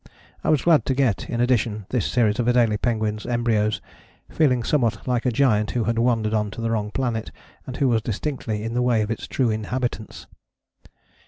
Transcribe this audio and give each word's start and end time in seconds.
I 0.43 0.49
was 0.49 0.63
glad 0.63 0.83
to 0.87 0.95
get, 0.95 1.29
in 1.29 1.39
addition, 1.41 1.85
this 1.89 2.07
series 2.07 2.39
of 2.39 2.47
Adélie 2.47 2.81
penguins' 2.81 3.27
embryos, 3.27 3.81
feeling 4.31 4.63
somewhat 4.63 5.07
like 5.07 5.27
a 5.27 5.31
giant 5.31 5.69
who 5.69 5.83
had 5.83 5.99
wandered 5.99 6.33
on 6.33 6.49
to 6.57 6.59
the 6.61 6.71
wrong 6.71 6.89
planet, 6.89 7.31
and 7.67 7.77
who 7.77 7.87
was 7.87 8.01
distinctly 8.01 8.63
in 8.63 8.73
the 8.73 8.81
way 8.81 9.03
of 9.03 9.11
its 9.11 9.27
true 9.27 9.51
inhabitants. 9.51 10.25